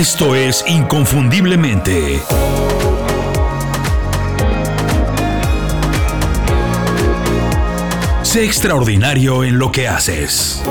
[0.00, 2.22] Esto es Inconfundiblemente.
[8.22, 10.62] Sé extraordinario en lo que haces.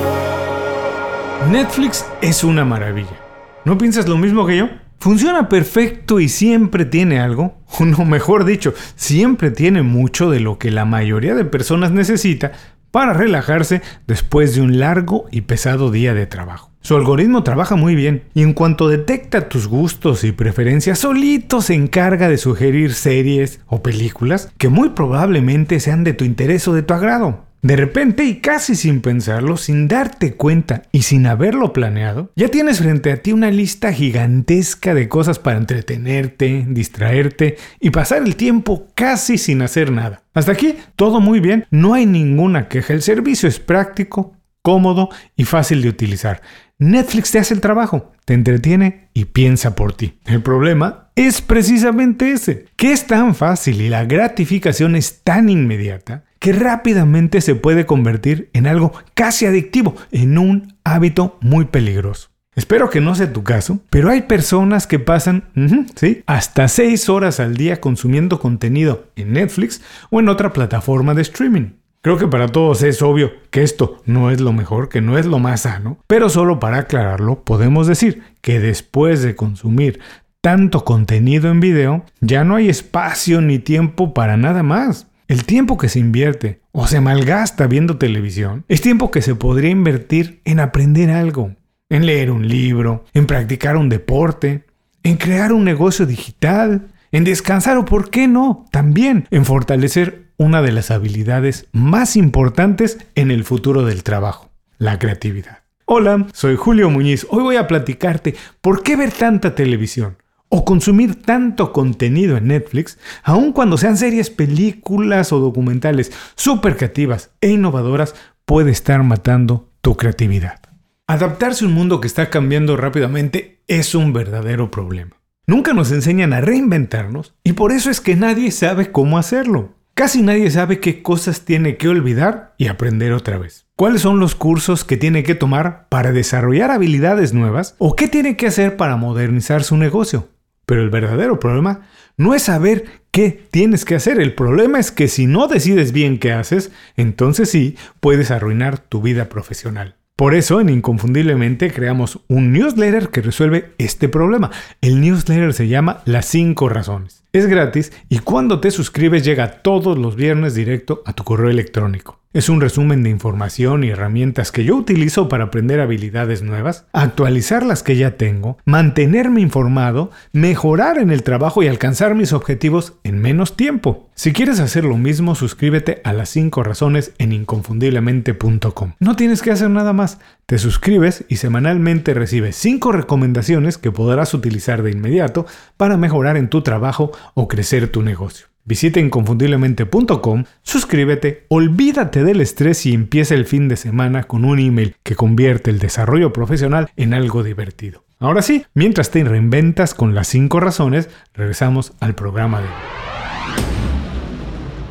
[1.51, 3.19] Netflix es una maravilla.
[3.65, 4.69] ¿No piensas lo mismo que yo?
[4.97, 10.57] Funciona perfecto y siempre tiene algo, o no mejor dicho, siempre tiene mucho de lo
[10.57, 12.53] que la mayoría de personas necesita
[12.89, 16.68] para relajarse después de un largo y pesado día de trabajo.
[16.81, 21.73] Su algoritmo trabaja muy bien y en cuanto detecta tus gustos y preferencias, solito se
[21.73, 26.81] encarga de sugerir series o películas que muy probablemente sean de tu interés o de
[26.81, 27.49] tu agrado.
[27.61, 32.79] De repente y casi sin pensarlo, sin darte cuenta y sin haberlo planeado, ya tienes
[32.79, 38.87] frente a ti una lista gigantesca de cosas para entretenerte, distraerte y pasar el tiempo
[38.95, 40.23] casi sin hacer nada.
[40.33, 45.43] Hasta aquí, todo muy bien, no hay ninguna queja, el servicio es práctico, cómodo y
[45.43, 46.41] fácil de utilizar.
[46.81, 50.17] Netflix te hace el trabajo, te entretiene y piensa por ti.
[50.25, 56.23] El problema es precisamente ese, que es tan fácil y la gratificación es tan inmediata
[56.39, 62.29] que rápidamente se puede convertir en algo casi adictivo, en un hábito muy peligroso.
[62.55, 65.49] Espero que no sea tu caso, pero hay personas que pasan,
[65.95, 71.23] sí, hasta 6 horas al día consumiendo contenido en Netflix o en otra plataforma de
[71.23, 71.71] streaming.
[72.01, 75.25] Creo que para todos es obvio que esto no es lo mejor, que no es
[75.25, 79.99] lo más sano, pero solo para aclararlo podemos decir que después de consumir
[80.39, 85.07] tanto contenido en video, ya no hay espacio ni tiempo para nada más.
[85.27, 89.69] El tiempo que se invierte o se malgasta viendo televisión es tiempo que se podría
[89.69, 91.51] invertir en aprender algo,
[91.89, 94.63] en leer un libro, en practicar un deporte,
[95.03, 100.61] en crear un negocio digital, en descansar o, por qué no, también en fortalecer una
[100.61, 105.59] de las habilidades más importantes en el futuro del trabajo, la creatividad.
[105.83, 107.27] Hola, soy Julio Muñiz.
[107.29, 110.17] Hoy voy a platicarte por qué ver tanta televisión
[110.47, 117.31] o consumir tanto contenido en Netflix, aun cuando sean series, películas o documentales súper creativas
[117.41, 120.61] e innovadoras, puede estar matando tu creatividad.
[121.05, 125.17] Adaptarse a un mundo que está cambiando rápidamente es un verdadero problema.
[125.47, 129.78] Nunca nos enseñan a reinventarnos y por eso es que nadie sabe cómo hacerlo.
[129.99, 133.67] Casi nadie sabe qué cosas tiene que olvidar y aprender otra vez.
[133.75, 137.75] ¿Cuáles son los cursos que tiene que tomar para desarrollar habilidades nuevas?
[137.79, 140.29] ¿O qué tiene que hacer para modernizar su negocio?
[140.65, 141.81] Pero el verdadero problema
[142.15, 144.21] no es saber qué tienes que hacer.
[144.21, 149.01] El problema es que si no decides bien qué haces, entonces sí puedes arruinar tu
[149.01, 149.98] vida profesional.
[150.19, 154.51] Por eso en Inconfundiblemente creamos un newsletter que resuelve este problema.
[154.81, 157.23] El newsletter se llama Las 5 razones.
[157.31, 162.18] Es gratis y cuando te suscribes llega todos los viernes directo a tu correo electrónico.
[162.31, 167.65] Es un resumen de información y herramientas que yo utilizo para aprender habilidades nuevas, actualizar
[167.65, 173.19] las que ya tengo, mantenerme informado, mejorar en el trabajo y alcanzar mis objetivos en
[173.19, 174.11] menos tiempo.
[174.13, 178.93] Si quieres hacer lo mismo, suscríbete a las 5 razones en inconfundiblemente.com.
[178.99, 180.19] No tienes que hacer nada más.
[180.45, 185.47] Te suscribes y semanalmente recibes 5 recomendaciones que podrás utilizar de inmediato
[185.77, 188.48] para mejorar en tu trabajo o crecer tu negocio.
[188.65, 194.95] Visita inconfundiblemente.com, suscríbete, olvídate del estrés y empieza el fin de semana con un email
[195.03, 198.03] que convierte el desarrollo profesional en algo divertido.
[198.19, 202.67] Ahora sí, mientras te reinventas con las 5 razones, regresamos al programa de.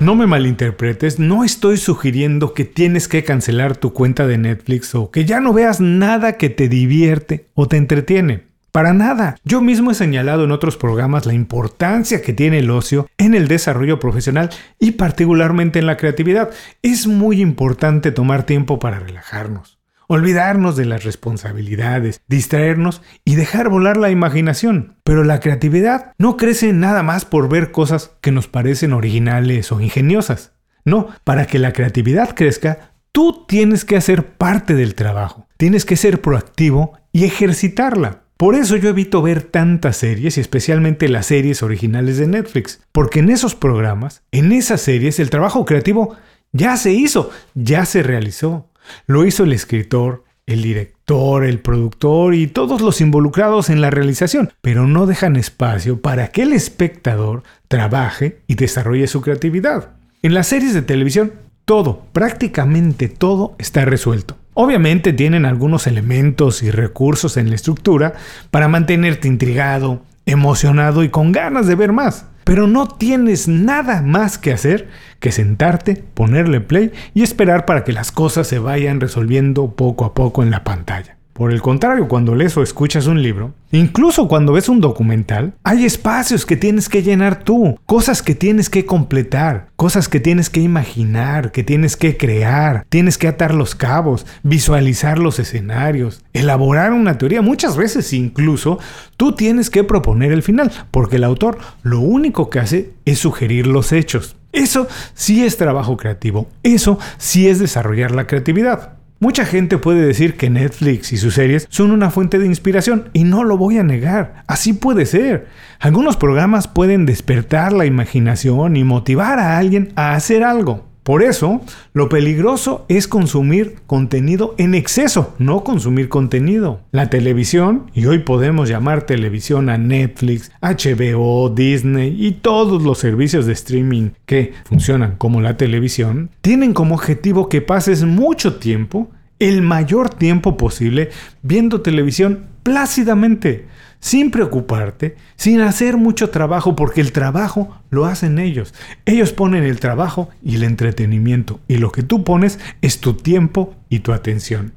[0.00, 5.10] No me malinterpretes, no estoy sugiriendo que tienes que cancelar tu cuenta de Netflix o
[5.10, 8.47] que ya no veas nada que te divierte o te entretiene.
[8.72, 9.36] Para nada.
[9.44, 13.48] Yo mismo he señalado en otros programas la importancia que tiene el ocio en el
[13.48, 16.50] desarrollo profesional y particularmente en la creatividad.
[16.82, 23.96] Es muy importante tomar tiempo para relajarnos, olvidarnos de las responsabilidades, distraernos y dejar volar
[23.96, 24.96] la imaginación.
[25.02, 29.80] Pero la creatividad no crece nada más por ver cosas que nos parecen originales o
[29.80, 30.52] ingeniosas.
[30.84, 35.96] No, para que la creatividad crezca, tú tienes que hacer parte del trabajo, tienes que
[35.96, 38.27] ser proactivo y ejercitarla.
[38.38, 43.18] Por eso yo evito ver tantas series y especialmente las series originales de Netflix, porque
[43.18, 46.14] en esos programas, en esas series, el trabajo creativo
[46.52, 48.68] ya se hizo, ya se realizó.
[49.08, 54.52] Lo hizo el escritor, el director, el productor y todos los involucrados en la realización,
[54.60, 59.96] pero no dejan espacio para que el espectador trabaje y desarrolle su creatividad.
[60.22, 61.32] En las series de televisión,
[61.64, 64.37] todo, prácticamente todo está resuelto.
[64.60, 68.14] Obviamente tienen algunos elementos y recursos en la estructura
[68.50, 72.26] para mantenerte intrigado, emocionado y con ganas de ver más.
[72.42, 74.88] Pero no tienes nada más que hacer
[75.20, 80.12] que sentarte, ponerle play y esperar para que las cosas se vayan resolviendo poco a
[80.12, 81.17] poco en la pantalla.
[81.38, 85.84] Por el contrario, cuando lees o escuchas un libro, incluso cuando ves un documental, hay
[85.84, 90.58] espacios que tienes que llenar tú, cosas que tienes que completar, cosas que tienes que
[90.58, 97.18] imaginar, que tienes que crear, tienes que atar los cabos, visualizar los escenarios, elaborar una
[97.18, 97.40] teoría.
[97.40, 98.80] Muchas veces incluso
[99.16, 103.68] tú tienes que proponer el final, porque el autor lo único que hace es sugerir
[103.68, 104.34] los hechos.
[104.50, 108.97] Eso sí es trabajo creativo, eso sí es desarrollar la creatividad.
[109.20, 113.24] Mucha gente puede decir que Netflix y sus series son una fuente de inspiración y
[113.24, 115.48] no lo voy a negar, así puede ser.
[115.80, 120.87] Algunos programas pueden despertar la imaginación y motivar a alguien a hacer algo.
[121.08, 121.62] Por eso,
[121.94, 126.82] lo peligroso es consumir contenido en exceso, no consumir contenido.
[126.92, 133.46] La televisión, y hoy podemos llamar televisión a Netflix, HBO, Disney y todos los servicios
[133.46, 139.62] de streaming que funcionan como la televisión, tienen como objetivo que pases mucho tiempo, el
[139.62, 141.08] mayor tiempo posible,
[141.42, 143.64] viendo televisión plácidamente
[144.00, 148.74] sin preocuparte, sin hacer mucho trabajo, porque el trabajo lo hacen ellos.
[149.04, 153.74] Ellos ponen el trabajo y el entretenimiento, y lo que tú pones es tu tiempo
[153.88, 154.72] y tu atención.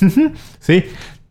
[0.60, 0.84] sí,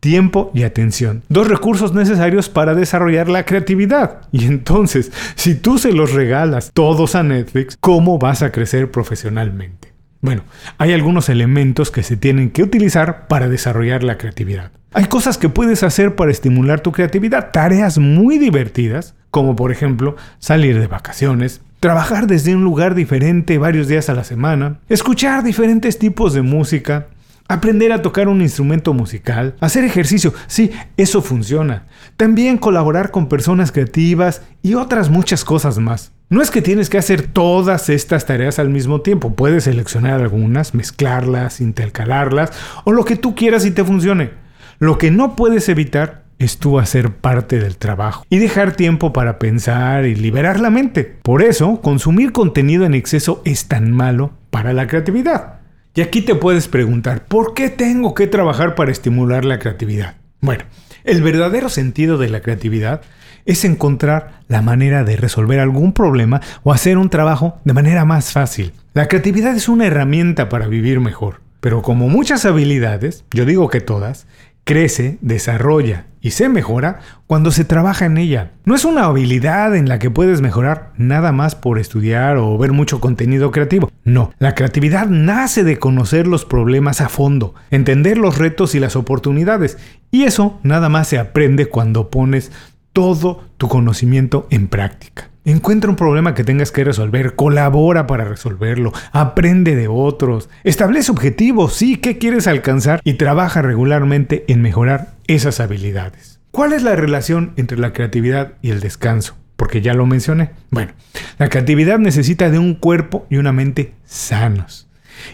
[0.04, 1.24] tiempo y atención.
[1.30, 4.22] Dos recursos necesarios para desarrollar la creatividad.
[4.34, 9.94] Y entonces, si tú se los regalas todos a Netflix, ¿cómo vas a crecer profesionalmente?
[10.20, 10.44] Bueno,
[10.78, 14.72] hay algunos elementos que se tienen que utilizar para desarrollar la creatividad.
[14.96, 20.16] Hay cosas que puedes hacer para estimular tu creatividad, tareas muy divertidas, como por ejemplo
[20.38, 25.98] salir de vacaciones, trabajar desde un lugar diferente varios días a la semana, escuchar diferentes
[25.98, 27.08] tipos de música,
[27.48, 31.88] aprender a tocar un instrumento musical, hacer ejercicio, sí, eso funciona.
[32.16, 36.12] También colaborar con personas creativas y otras muchas cosas más.
[36.30, 40.76] No es que tienes que hacer todas estas tareas al mismo tiempo, puedes seleccionar algunas,
[40.76, 42.52] mezclarlas, intercalarlas
[42.84, 44.44] o lo que tú quieras y te funcione.
[44.80, 49.40] Lo que no puedes evitar es tú hacer parte del trabajo y dejar tiempo para
[49.40, 51.04] pensar y liberar la mente.
[51.24, 55.60] Por eso, consumir contenido en exceso es tan malo para la creatividad.
[55.96, 60.16] Y aquí te puedes preguntar, ¿por qué tengo que trabajar para estimular la creatividad?
[60.42, 60.64] Bueno,
[61.04, 63.02] el verdadero sentido de la creatividad
[63.46, 68.32] es encontrar la manera de resolver algún problema o hacer un trabajo de manera más
[68.32, 68.74] fácil.
[68.94, 73.82] La creatividad es una herramienta para vivir mejor, pero como muchas habilidades, yo digo que
[73.82, 74.28] todas,
[74.64, 78.52] crece, desarrolla y se mejora cuando se trabaja en ella.
[78.64, 82.72] No es una habilidad en la que puedes mejorar nada más por estudiar o ver
[82.72, 83.92] mucho contenido creativo.
[84.06, 88.96] No, la creatividad nace de conocer los problemas a fondo, entender los retos y las
[88.96, 89.78] oportunidades.
[90.12, 92.52] Y eso nada más se aprende cuando pones
[92.94, 95.33] todo tu conocimiento en práctica.
[95.46, 101.74] Encuentra un problema que tengas que resolver, colabora para resolverlo, aprende de otros, establece objetivos,
[101.74, 106.40] sí, qué quieres alcanzar y trabaja regularmente en mejorar esas habilidades.
[106.52, 109.36] ¿Cuál es la relación entre la creatividad y el descanso?
[109.58, 110.52] Porque ya lo mencioné.
[110.70, 110.94] Bueno,
[111.38, 114.88] la creatividad necesita de un cuerpo y una mente sanos.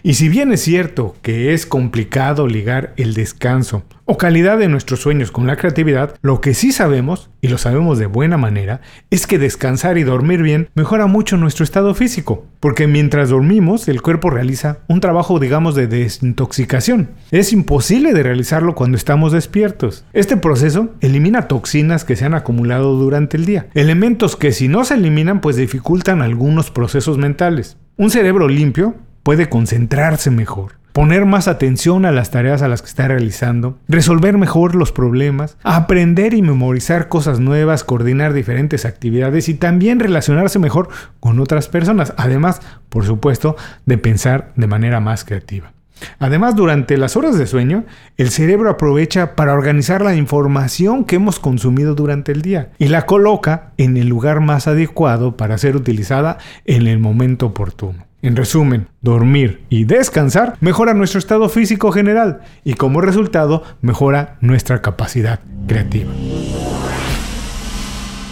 [0.03, 5.01] Y si bien es cierto que es complicado ligar el descanso o calidad de nuestros
[5.01, 8.81] sueños con la creatividad, lo que sí sabemos, y lo sabemos de buena manera,
[9.11, 14.01] es que descansar y dormir bien mejora mucho nuestro estado físico, porque mientras dormimos el
[14.01, 17.11] cuerpo realiza un trabajo digamos de desintoxicación.
[17.29, 20.05] Es imposible de realizarlo cuando estamos despiertos.
[20.11, 24.85] Este proceso elimina toxinas que se han acumulado durante el día, elementos que si no
[24.85, 27.77] se eliminan pues dificultan algunos procesos mentales.
[27.95, 28.95] Un cerebro limpio
[29.29, 34.39] puede concentrarse mejor, poner más atención a las tareas a las que está realizando, resolver
[34.39, 40.89] mejor los problemas, aprender y memorizar cosas nuevas, coordinar diferentes actividades y también relacionarse mejor
[41.19, 43.55] con otras personas, además, por supuesto,
[43.85, 45.73] de pensar de manera más creativa.
[46.17, 47.83] Además, durante las horas de sueño,
[48.17, 53.05] el cerebro aprovecha para organizar la información que hemos consumido durante el día y la
[53.05, 58.08] coloca en el lugar más adecuado para ser utilizada en el momento oportuno.
[58.21, 64.81] En resumen, dormir y descansar mejora nuestro estado físico general y como resultado mejora nuestra
[64.81, 66.11] capacidad creativa.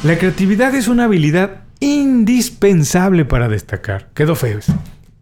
[0.03, 4.09] La creatividad es una habilidad indispensable para destacar.
[4.13, 4.59] Quedó feo.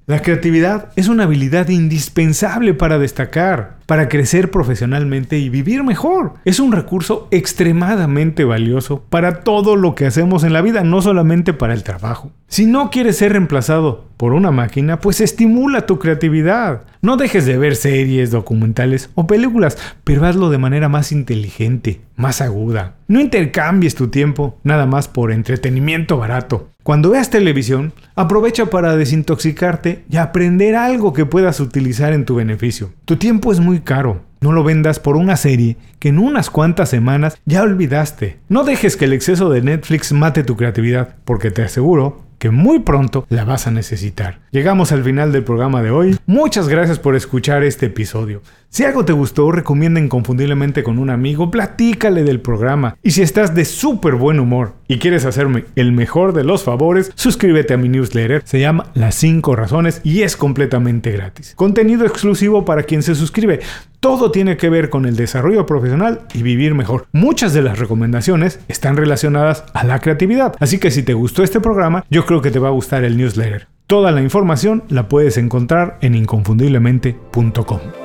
[0.08, 6.34] La creatividad es una habilidad indispensable para destacar, para crecer profesionalmente y vivir mejor.
[6.46, 11.54] Es un recurso extremadamente valioso para todo lo que hacemos en la vida, no solamente
[11.54, 12.32] para el trabajo.
[12.56, 16.84] Si no quieres ser reemplazado por una máquina, pues estimula tu creatividad.
[17.02, 22.40] No dejes de ver series, documentales o películas, pero hazlo de manera más inteligente, más
[22.40, 22.96] aguda.
[23.10, 26.70] No intercambies tu tiempo nada más por entretenimiento barato.
[26.82, 32.94] Cuando veas televisión, aprovecha para desintoxicarte y aprender algo que puedas utilizar en tu beneficio.
[33.04, 36.88] Tu tiempo es muy caro No lo vendas por una serie que en unas cuantas
[36.88, 38.38] semanas ya olvidaste.
[38.48, 42.80] No dejes que el exceso de Netflix mate tu creatividad, porque te aseguro que muy
[42.80, 44.40] pronto la vas a necesitar.
[44.52, 46.18] Llegamos al final del programa de hoy.
[46.26, 48.42] Muchas gracias por escuchar este episodio.
[48.70, 52.98] Si algo te gustó, recomienda inconfundiblemente con un amigo, platícale del programa.
[53.02, 57.12] Y si estás de súper buen humor y quieres hacerme el mejor de los favores,
[57.16, 58.42] suscríbete a mi newsletter.
[58.44, 61.54] Se llama Las 5 Razones y es completamente gratis.
[61.56, 63.62] Contenido exclusivo para quien se suscribe.
[64.06, 67.08] Todo tiene que ver con el desarrollo profesional y vivir mejor.
[67.12, 70.54] Muchas de las recomendaciones están relacionadas a la creatividad.
[70.60, 73.18] Así que si te gustó este programa, yo creo que te va a gustar el
[73.18, 73.68] newsletter.
[73.88, 78.05] Toda la información la puedes encontrar en inconfundiblemente.com.